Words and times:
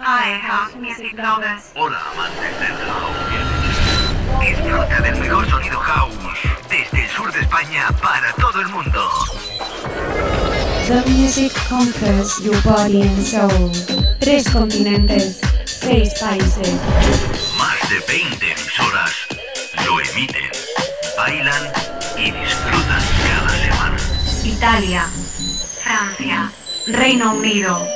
Hi, 0.00 0.38
house 0.38 0.76
music 0.76 1.18
lovers. 1.18 1.72
Hola, 1.74 1.98
amantes 2.12 2.54
del 2.60 2.76
house. 2.86 4.46
Disfruta 4.46 5.00
del 5.00 5.16
mejor 5.18 5.50
sonido 5.50 5.80
house 5.80 6.14
desde 6.70 7.04
el 7.04 7.10
sur 7.10 7.32
de 7.32 7.40
España 7.40 7.88
para 8.00 8.32
todo 8.34 8.60
el 8.60 8.68
mundo. 8.68 9.10
The 10.86 11.02
music 11.10 11.52
conquers 11.68 12.38
your 12.44 12.54
body 12.62 13.02
and 13.02 13.26
soul. 13.26 13.72
Tres 14.20 14.48
continentes, 14.50 15.40
seis 15.64 16.14
países. 16.20 16.74
Más 17.58 17.90
de 17.90 17.98
20 18.06 18.52
emisoras 18.52 19.10
lo 19.84 20.00
emiten, 20.00 20.48
bailan 21.16 21.72
y 22.16 22.30
disfrutan 22.30 23.02
cada 23.26 23.50
semana. 23.50 23.96
Italia, 24.44 25.08
Francia, 25.82 26.52
Reino 26.92 27.34
Unido, 27.34 27.86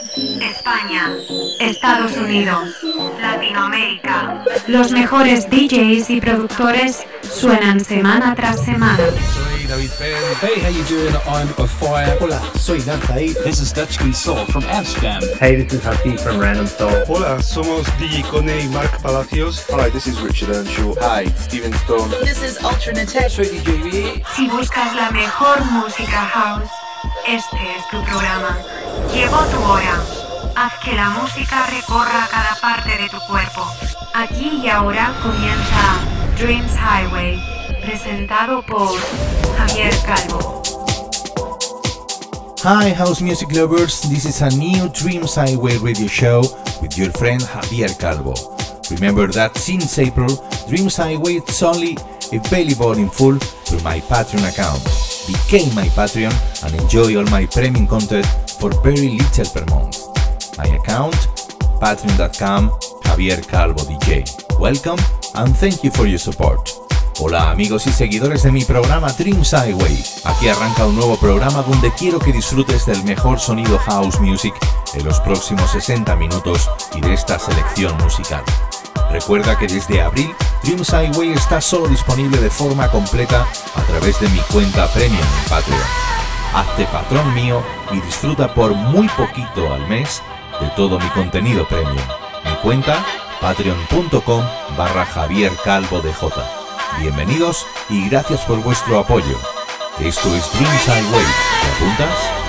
España, 0.41 1.11
Estados 1.61 2.15
Unidos, 2.17 2.69
Latinoamérica. 3.21 4.45
Los 4.67 4.91
mejores 4.91 5.49
DJs 5.49 6.11
y 6.11 6.21
productores 6.21 7.05
suenan 7.23 7.83
semana 7.83 8.35
tras 8.35 8.63
semana. 8.63 8.99
Soy 8.99 9.67
David 9.67 9.91
Penn. 9.99 10.23
Hey, 10.43 10.61
how 10.61 10.69
you 10.69 10.85
doing? 10.85 11.15
I'm 11.27 11.49
a 11.59 11.67
fire. 11.67 12.19
Hola, 12.21 12.41
soy 12.59 12.81
Danzaí. 12.83 13.33
This 13.45 13.61
is 13.61 13.73
Dutchkin 13.73 14.13
Soul 14.13 14.45
from 14.47 14.65
Amsterdam. 14.65 15.23
Hey, 15.41 15.57
this 15.57 15.73
is 15.73 15.83
Happy 15.83 16.17
from 16.19 16.39
Random 16.39 16.67
Soul. 16.67 16.93
Hola, 17.09 17.43
somos 17.43 17.87
DJ 17.99 18.23
Cone 18.31 18.61
y 18.61 18.69
Mark 18.69 19.01
Palacios. 19.01 19.65
Hi, 19.71 19.89
this 19.89 20.07
is 20.07 20.21
Richard 20.21 20.51
Earnshaw. 20.51 20.95
Hi, 21.01 21.25
Steven 21.37 21.73
Stone. 21.85 22.11
This 22.25 22.43
is 22.43 22.59
Ultranate. 22.59 23.31
Soy 23.31 23.47
DJ 23.47 23.83
B. 23.83 24.23
Si 24.37 24.49
buscas 24.49 24.95
la 24.95 25.11
mejor 25.11 25.65
música 25.71 26.27
house, 26.27 26.69
este 27.27 27.57
es 27.57 27.89
tu 27.91 28.03
programa. 28.05 28.59
Llegó 29.13 29.39
tu 29.45 29.63
hora. 29.65 30.01
Haz 30.57 30.73
que 30.83 30.95
la 30.95 31.11
música 31.11 31.67
recorra 31.67 32.27
cada 32.31 32.57
parte 32.61 32.97
de 32.97 33.11
tu 33.11 33.19
cuerpo. 33.29 33.67
Aquí 34.15 34.61
y 34.65 34.69
ahora 34.71 35.13
comienza 35.23 35.99
Dreams 36.39 36.73
Highway, 36.73 37.39
presentado 37.83 38.63
por 38.63 38.99
Javier 39.59 39.95
Calvo. 40.07 40.63
Hi, 42.65 42.95
house 42.95 43.21
music 43.21 43.53
lovers. 43.53 44.01
This 44.09 44.25
is 44.25 44.41
a 44.41 44.49
new 44.51 44.89
Dreams 44.89 45.35
Highway 45.35 45.77
radio 45.79 46.07
show 46.07 46.41
with 46.81 46.97
your 46.97 47.11
friend 47.13 47.43
Javier 47.43 47.95
Calvo. 47.99 48.35
Remember 48.91 49.27
that 49.33 49.57
since 49.59 49.99
April, 49.99 50.43
Dreams 50.69 50.97
Highway 50.97 51.43
is 51.47 51.63
only 51.63 51.99
available 52.33 52.93
in 52.93 53.11
full 53.11 53.39
through 53.39 53.83
my 53.83 54.01
Patreon 54.01 54.49
account. 54.49 55.12
Became 55.27 55.73
my 55.75 55.89
Patreon 55.95 56.35
and 56.65 56.75
enjoy 56.81 57.17
all 57.17 57.25
my 57.31 57.47
premium 57.47 57.87
content 57.87 58.27
for 58.59 58.73
very 58.83 59.11
little 59.11 59.47
per 59.55 59.65
month. 59.67 59.99
My 60.59 60.67
account, 60.67 61.15
patreon.com, 61.81 62.71
Javier 63.05 63.47
Calvo 63.47 63.83
DJ. 63.85 64.25
Welcome 64.59 64.99
and 65.37 65.57
thank 65.57 65.85
you 65.85 65.93
for 65.93 66.07
your 66.07 66.19
support. 66.19 66.71
Hola 67.21 67.53
amigos 67.53 67.87
y 67.87 67.93
seguidores 67.93 68.43
de 68.43 68.51
mi 68.51 68.65
programa 68.65 69.13
Dreams 69.13 69.53
Highway. 69.53 69.97
Aquí 70.25 70.49
arranca 70.49 70.87
un 70.87 70.97
nuevo 70.97 71.17
programa 71.17 71.63
donde 71.63 71.93
quiero 71.93 72.19
que 72.19 72.33
disfrutes 72.33 72.85
del 72.87 73.05
mejor 73.05 73.39
sonido 73.39 73.79
house 73.79 74.19
music 74.19 74.55
en 74.95 75.05
los 75.05 75.21
próximos 75.21 75.71
60 75.71 76.17
minutos 76.17 76.69
y 76.97 77.01
de 77.01 77.15
esta 77.15 77.39
selección 77.39 77.97
musical. 77.99 78.43
Recuerda 79.13 79.59
que 79.59 79.67
desde 79.67 80.01
abril 80.01 80.35
Dreams 80.63 80.89
Highway 80.89 81.33
está 81.33 81.61
solo 81.61 81.87
disponible 81.87 82.39
de 82.39 82.49
forma 82.49 82.91
completa 82.91 83.47
a 83.75 83.83
través 83.83 84.19
de 84.21 84.29
mi 84.31 84.39
cuenta 84.51 84.87
premium 84.89 85.21
en 85.21 85.51
Patreon. 85.51 85.81
Hazte 86.55 86.87
patrón 86.87 87.35
mío 87.35 87.63
y 87.91 88.01
disfruta 88.01 88.55
por 88.55 88.73
muy 88.75 89.09
poquito 89.11 89.73
al 89.73 89.87
mes 89.87 90.23
de 90.61 90.67
todo 90.77 90.99
mi 90.99 91.09
contenido 91.11 91.69
premium. 91.69 92.07
Mi 92.45 92.57
cuenta 92.63 93.05
patreon.com 93.41 94.45
barra 94.79 95.05
Javier 95.05 95.53
Calvo 95.63 96.01
de 96.01 96.13
J. 96.15 96.35
Bienvenidos 96.99 97.67
y 97.91 98.09
gracias 98.09 98.41
por 98.41 98.63
vuestro 98.63 98.99
apoyo. 98.99 99.39
Esto 100.01 100.35
es 100.35 100.51
Dreams 100.55 100.87
Highway. 100.87 101.27
¿Te 101.61 101.85
apuntas? 101.85 102.43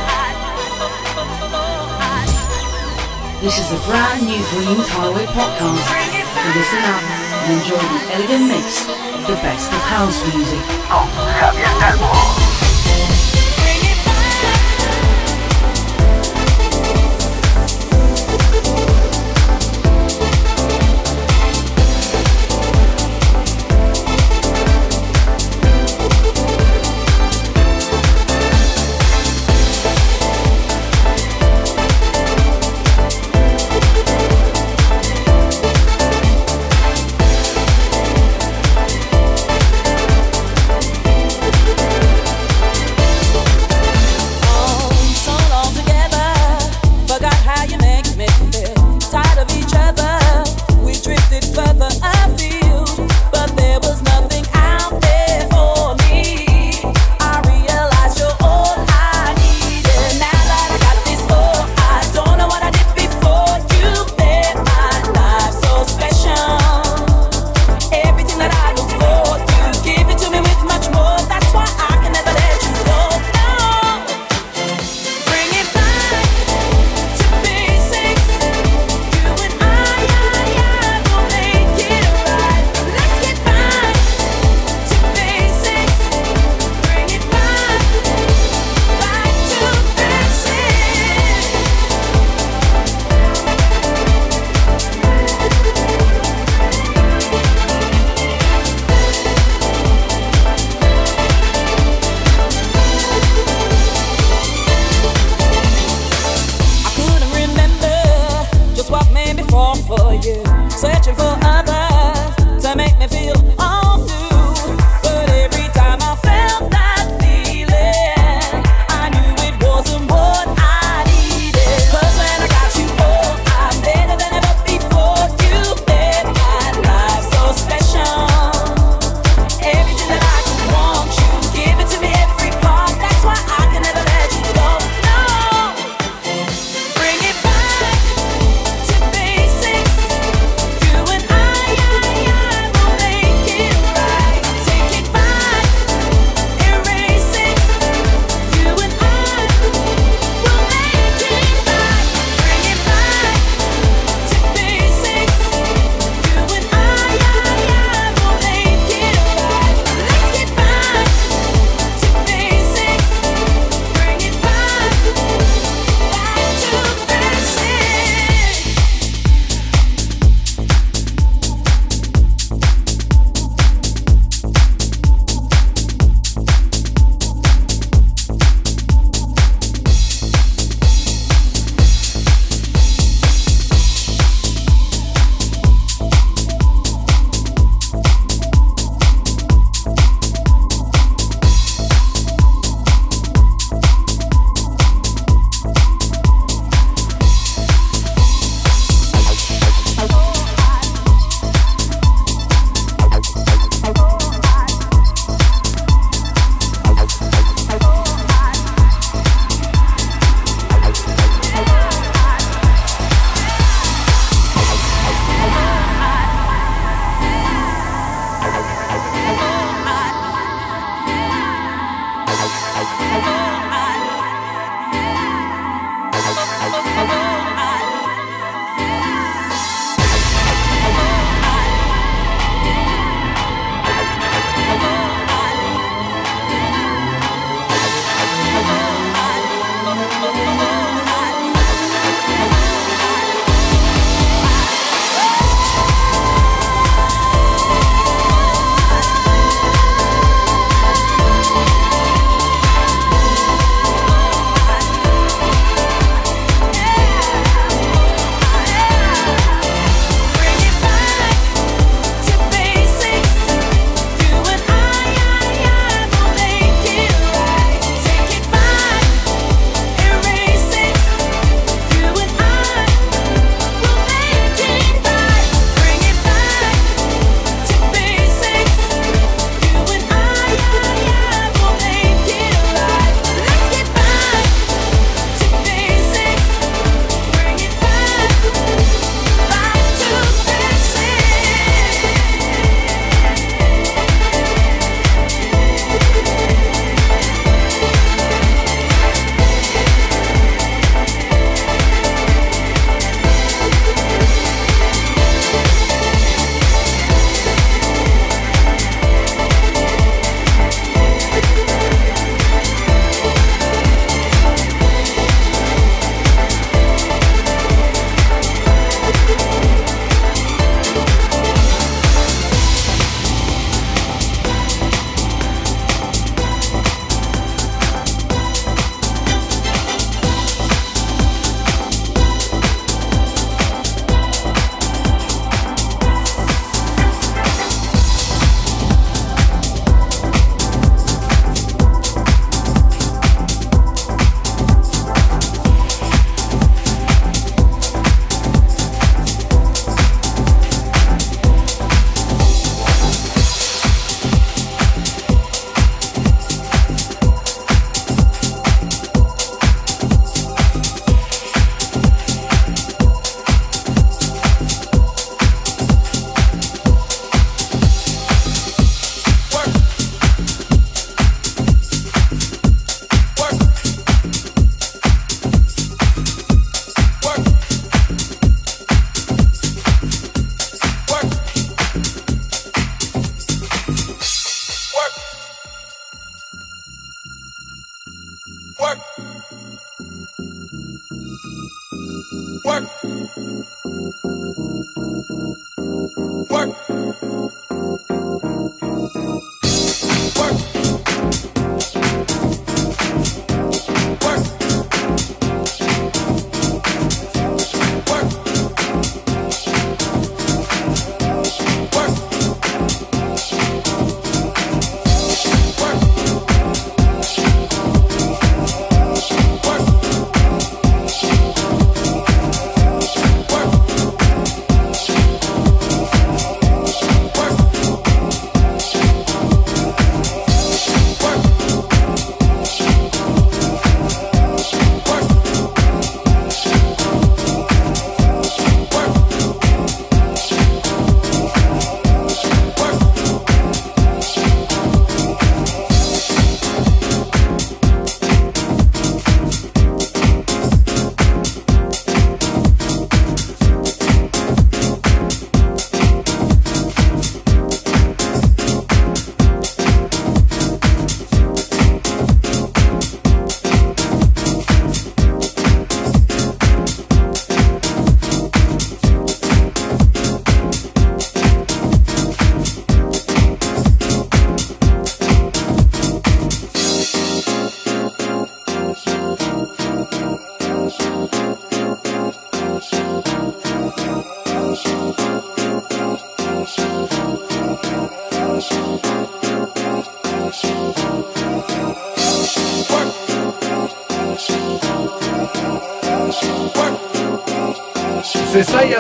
This 3.41 3.59
is 3.59 3.71
a 3.73 3.87
brand 3.89 4.23
new 4.23 4.41
Dreams 4.51 4.89
podcast. 4.89 6.12
Listen 6.45 6.79
up 6.83 7.01
and 7.01 7.53
enjoy 7.53 7.77
the 7.77 8.13
elegant 8.13 8.49
mix 8.49 8.85
of 8.85 9.25
the 9.27 9.35
best 9.35 9.71
of 9.71 9.79
house 9.79 10.21
music. 10.35 10.59
Con 10.89 11.07
Javier 11.39 11.71
Calvo. 11.79 12.42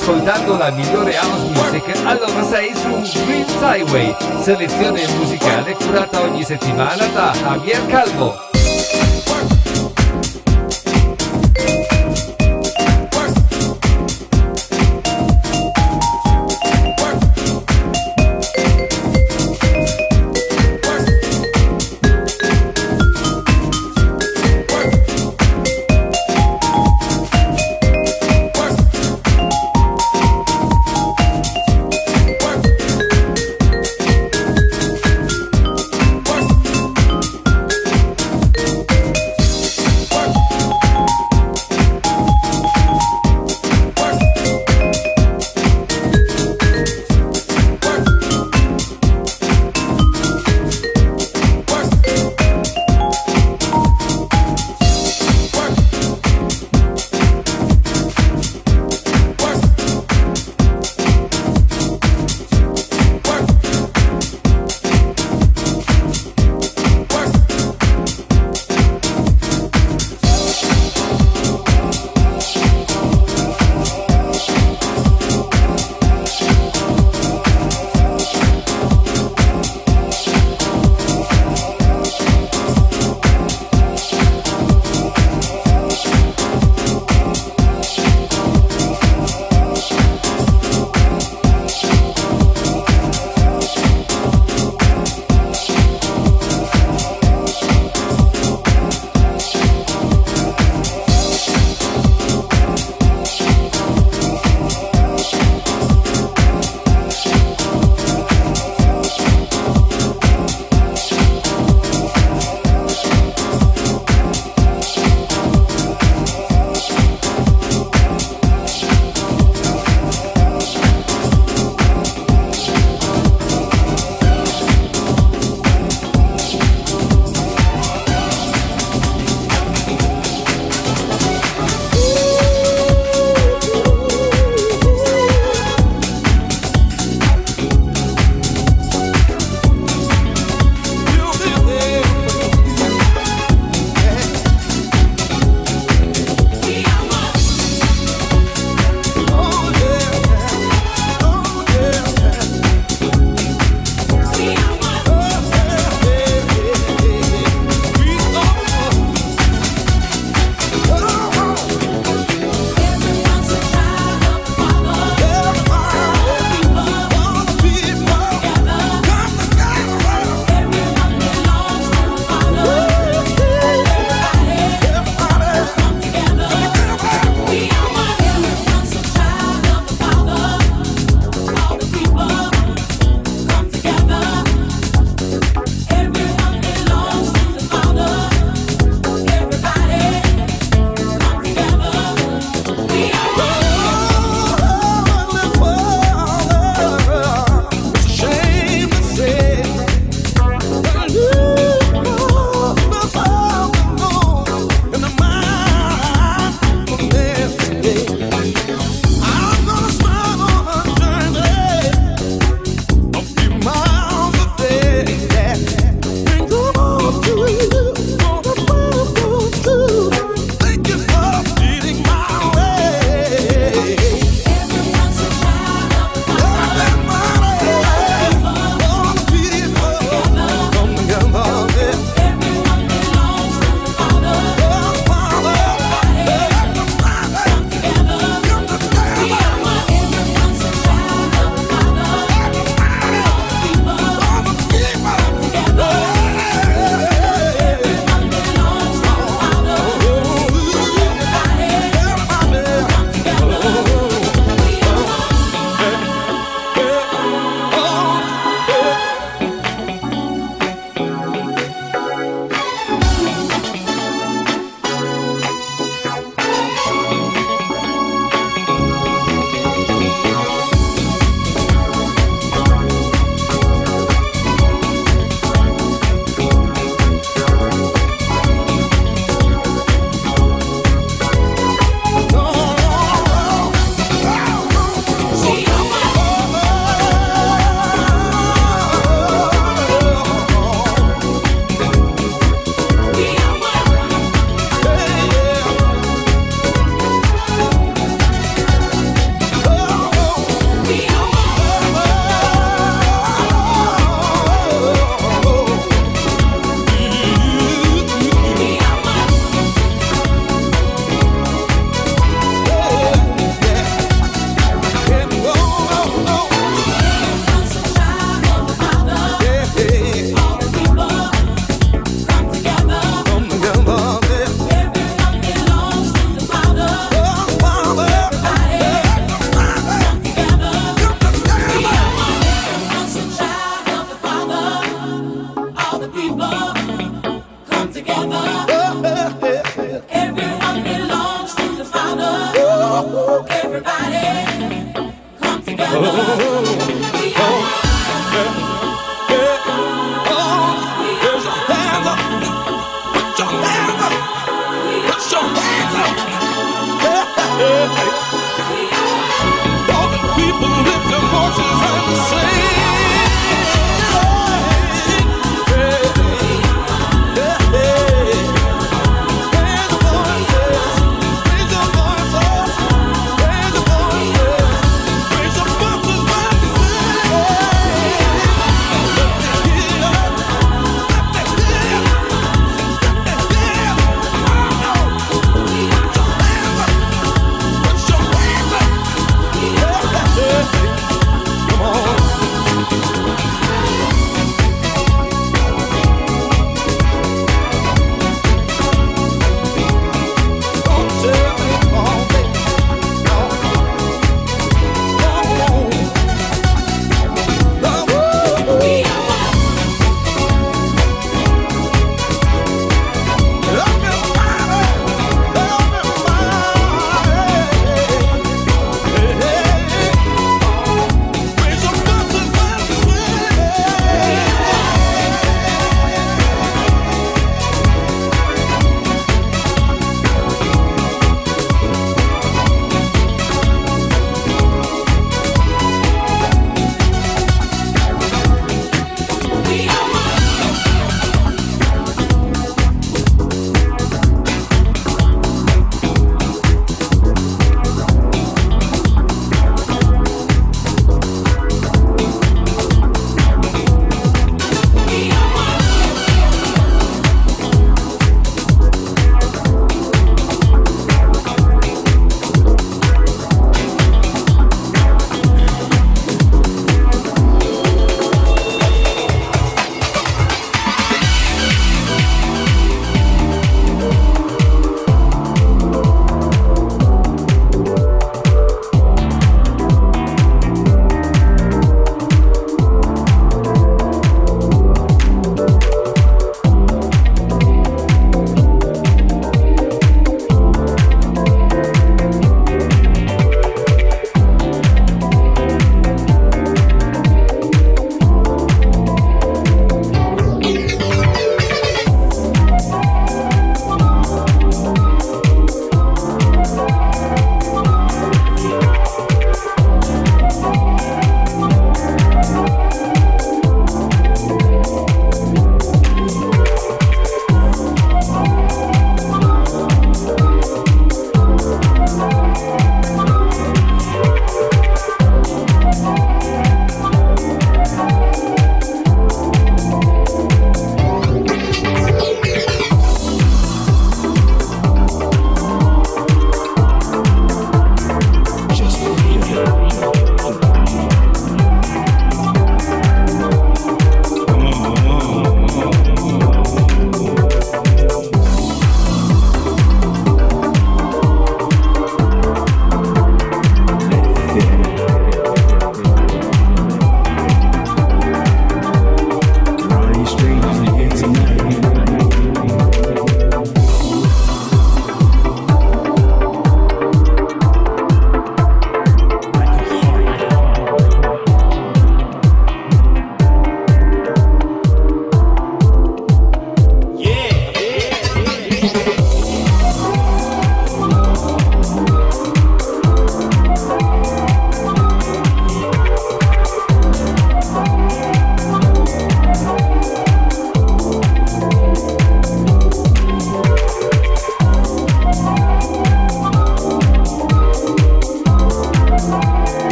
Ascoltando 0.00 0.56
la 0.56 0.70
migliore 0.70 1.12
house 1.14 1.48
music, 1.48 2.00
allora 2.04 2.44
sei 2.44 2.72
su 2.72 3.24
Green 3.24 3.44
Highway, 3.60 4.14
selezione 4.40 5.04
musicale 5.16 5.74
curata 5.74 6.20
ogni 6.20 6.44
settimana 6.44 7.04
da 7.06 7.32
Javier 7.32 7.84
Calvo. 7.86 8.47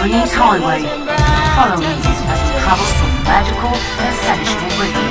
Creed 0.00 0.14
Highway. 0.32 0.80
Follow 1.56 1.76
me 1.76 1.84
as 1.84 2.40
we 2.40 2.58
travel 2.58 2.86
through 2.96 3.22
magical 3.22 3.68
and 3.68 4.16
sensual 4.24 4.80
rhythm. 4.80 5.09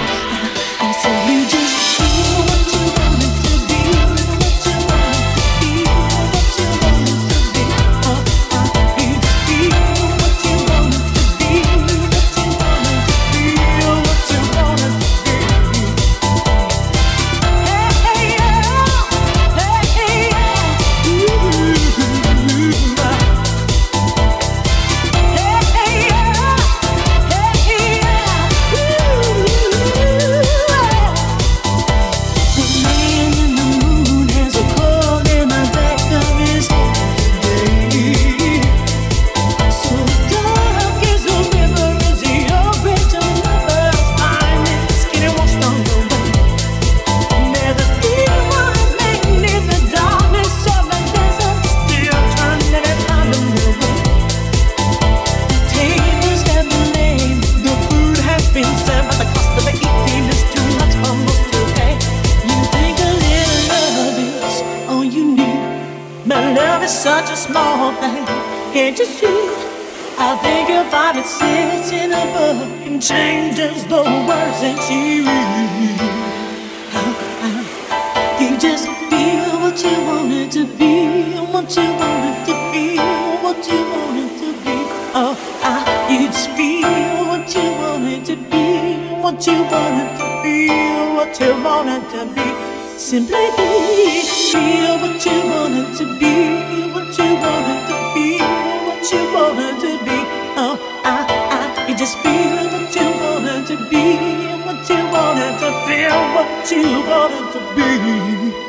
what 91.29 91.39
you 91.41 91.63
wanted 91.63 92.09
to 92.09 92.25
be. 92.33 92.97
Simply 92.97 93.45
be, 93.55 94.21
feel 94.51 94.97
what 94.97 95.23
you 95.23 95.37
wanted 95.47 95.95
to 95.97 96.05
be, 96.17 96.89
what 96.91 97.17
you 97.17 97.35
wanted 97.35 97.81
to 97.89 97.97
be, 98.15 98.39
what 98.87 99.11
you 99.11 99.21
wanted 99.33 99.75
to 99.79 99.91
be. 100.05 100.17
Oh, 100.57 100.75
I, 101.05 101.85
I, 101.85 101.87
you 101.87 101.95
just 101.95 102.17
feel 102.19 102.65
what 102.73 102.95
you 102.95 103.07
wanted 103.21 103.67
to 103.67 103.77
be, 103.89 104.17
what 104.65 104.89
you 104.89 105.01
wanted 105.13 105.53
to 105.61 105.69
feel, 105.85 106.17
what 106.33 106.71
you 106.71 106.99
wanted 107.07 107.53
to 107.53 108.63
be. 108.63 108.68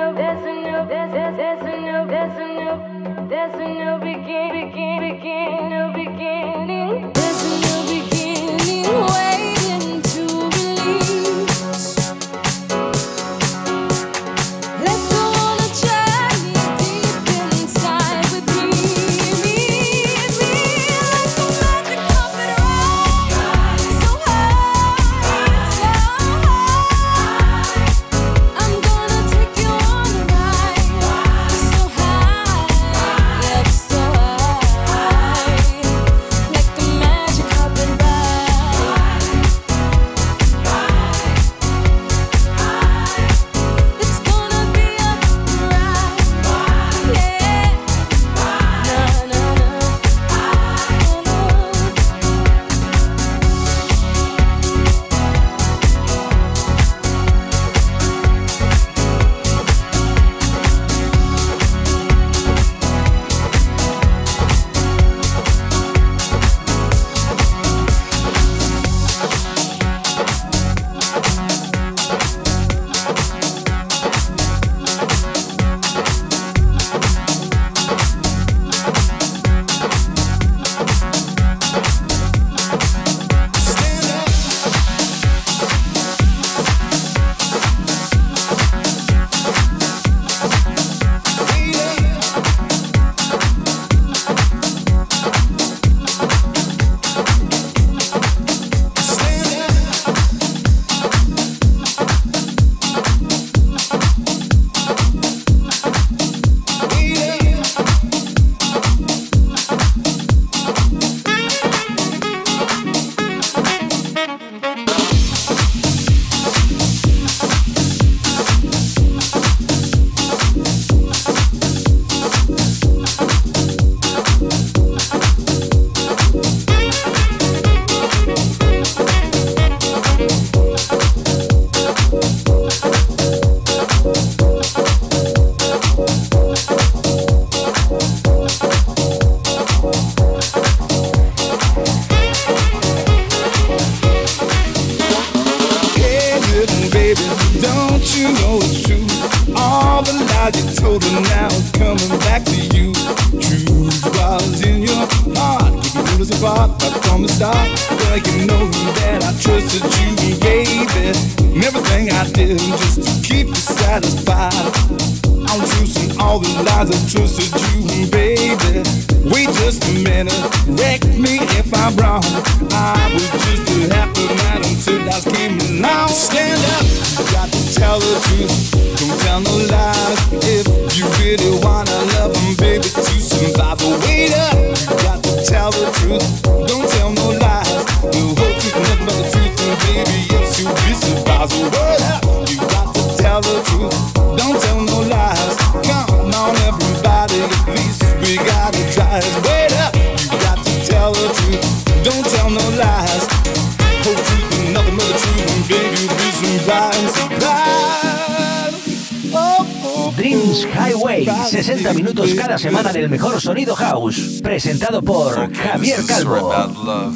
Calvo. 216.83 217.11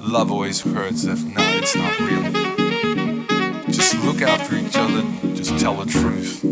Love 0.00 0.32
always 0.32 0.60
hurts 0.62 1.04
if 1.04 1.22
not, 1.24 1.54
it's 1.56 1.76
not 1.76 1.98
real. 2.00 2.22
Just 3.66 4.02
look 4.04 4.22
after 4.22 4.56
each 4.56 4.76
other, 4.76 5.02
just 5.34 5.58
tell 5.58 5.74
the 5.74 5.84
truth. 5.90 6.42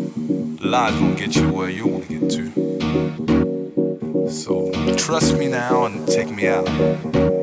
Lies 0.60 1.00
won't 1.00 1.16
get 1.16 1.36
you 1.36 1.50
where 1.50 1.70
you 1.70 1.86
want 1.86 2.08
to 2.08 2.18
get 2.18 2.30
to. 2.30 4.28
So 4.30 4.72
trust 4.96 5.38
me 5.38 5.48
now 5.48 5.86
and 5.86 6.06
take 6.06 6.30
me 6.30 6.46
out. 6.48 7.33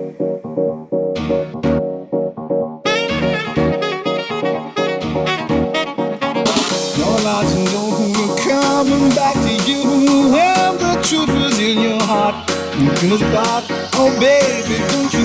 nos 13.07 13.21
bate. 13.21 13.73
Oh, 13.97 14.11
baby, 14.19 14.77
don't 14.91 15.13
you 15.13 15.20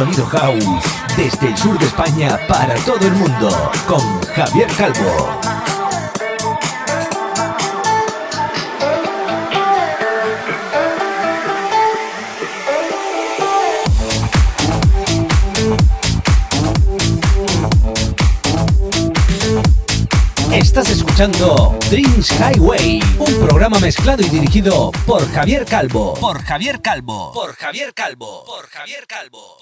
sonido 0.00 0.24
house 0.24 0.64
desde 1.14 1.48
el 1.48 1.56
sur 1.58 1.78
de 1.78 1.84
España 1.84 2.38
para 2.48 2.74
todo 2.86 3.06
el 3.06 3.12
mundo 3.12 3.70
con 3.86 4.22
Javier 4.34 4.66
Calvo. 4.78 5.28
Estás 20.50 20.88
escuchando 20.90 21.76
Dreams 21.90 22.30
Highway, 22.38 23.02
un 23.18 23.34
programa 23.40 23.78
mezclado 23.80 24.22
y 24.22 24.30
dirigido 24.30 24.92
por 25.06 25.30
Javier 25.30 25.66
Calvo. 25.66 26.14
Por 26.14 26.42
Javier 26.42 26.80
Calvo. 26.80 27.32
Por 27.32 27.54
Javier 27.54 27.92
Calvo. 27.92 28.44
Por 28.46 28.66
Javier 28.68 29.06
Calvo. 29.06 29.59